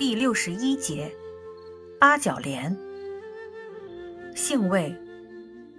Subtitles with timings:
[0.00, 1.14] 第六十一节，
[1.98, 2.74] 八角莲。
[4.34, 4.96] 性味：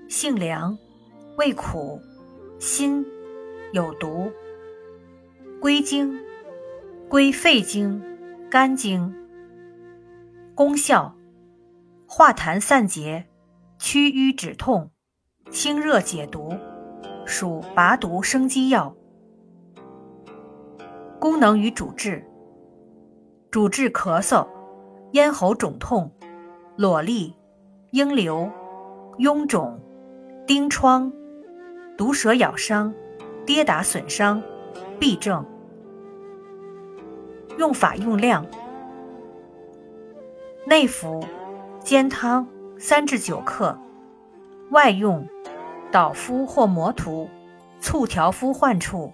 [0.07, 0.77] 性凉，
[1.39, 1.99] 味苦，
[2.59, 3.03] 辛，
[3.71, 4.31] 有毒。
[5.59, 6.19] 归经：
[7.09, 7.99] 归肺经、
[8.47, 9.11] 肝经。
[10.53, 11.15] 功效：
[12.05, 13.25] 化痰散结，
[13.79, 14.91] 祛瘀止痛，
[15.49, 16.55] 清热解毒，
[17.25, 18.95] 属拔毒生肌药。
[21.19, 22.23] 功能与主治：
[23.51, 24.47] 主治咳嗽、
[25.11, 26.09] 咽喉肿痛、
[26.77, 27.33] 瘰疬、
[27.91, 28.49] 瘿瘤、
[29.17, 29.77] 臃肿、
[30.47, 31.11] 疔疮、
[31.97, 32.93] 毒蛇咬伤、
[33.45, 34.41] 跌打损伤、
[35.01, 35.45] 痹症。
[37.57, 38.45] 用法用量：
[40.65, 41.21] 内服，
[41.81, 42.47] 煎汤
[42.79, 43.75] 三至九克；
[44.69, 45.27] 外用，
[45.91, 47.27] 捣敷或磨涂，
[47.81, 49.11] 醋调敷患处。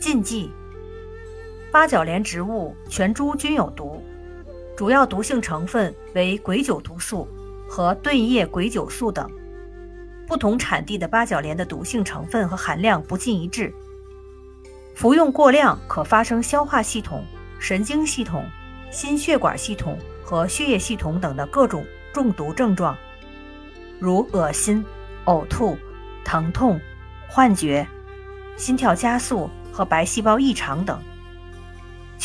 [0.00, 0.50] 禁忌：
[1.74, 4.00] 八角莲植物全株均有毒，
[4.76, 7.26] 主要毒性成分为鬼酒毒素
[7.68, 9.28] 和钝叶鬼酒素等。
[10.24, 13.74] 不同产地的八角莲的毒性成分和含量不尽一致，
[14.94, 17.24] 服用过量可发生消化系统、
[17.58, 18.44] 神经系统、
[18.92, 22.96] 心血管系统和血液系统等的各种中毒症状，
[23.98, 24.84] 如恶心、
[25.24, 25.76] 呕吐、
[26.24, 26.80] 疼痛、
[27.28, 27.84] 幻觉、
[28.56, 29.50] 心跳加速。
[29.72, 31.02] 和白细胞异常等，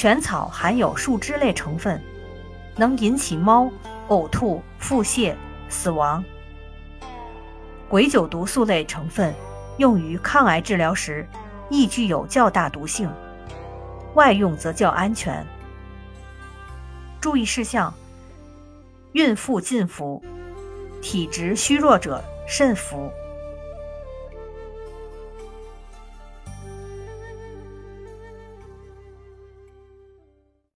[0.01, 2.01] 全草含有树脂类成分，
[2.77, 3.69] 能引起猫
[4.07, 5.35] 呕吐、腹泻、
[5.67, 6.23] 死亡。
[7.89, 9.35] 鬼酒毒素类成分
[9.75, 11.27] 用于抗癌治疗时，
[11.69, 13.11] 亦具有较大毒性，
[14.13, 15.45] 外用则较安全。
[17.19, 17.93] 注意事项：
[19.11, 20.23] 孕妇禁服，
[21.01, 23.11] 体质虚弱者慎服。